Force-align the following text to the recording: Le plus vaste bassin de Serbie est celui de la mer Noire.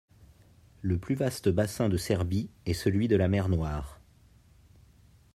Le 0.81 0.97
plus 0.97 1.13
vaste 1.13 1.47
bassin 1.49 1.87
de 1.87 1.95
Serbie 1.95 2.49
est 2.65 2.73
celui 2.73 3.07
de 3.07 3.15
la 3.15 3.27
mer 3.27 3.49
Noire. 3.49 4.01